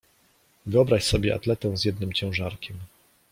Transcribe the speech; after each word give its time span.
"Wyobraź 0.65 1.03
sobie 1.03 1.35
atletę 1.35 1.77
z 1.77 1.85
jednym 1.85 2.13
ciężarkiem." 2.13 2.77